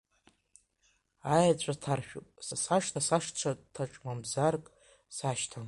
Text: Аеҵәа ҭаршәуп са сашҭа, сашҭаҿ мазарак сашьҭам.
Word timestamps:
Аеҵәа 1.35 1.73
ҭаршәуп 1.83 2.27
са 2.47 2.55
сашҭа, 2.63 2.99
сашҭаҿ 3.07 3.93
мазарак 4.03 4.65
сашьҭам. 5.17 5.59